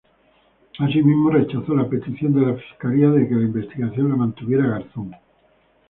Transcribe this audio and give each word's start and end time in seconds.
Asimismo 0.79 1.29
rechazó 1.29 1.75
la 1.75 1.87
petición 1.87 2.33
de 2.33 2.41
la 2.41 2.53
Fiscalía 2.55 3.11
de 3.11 3.27
que 3.27 3.35
la 3.35 3.41
investigación 3.41 4.09
la 4.09 4.15
mantuviera 4.15 4.65
Garzón. 4.65 5.11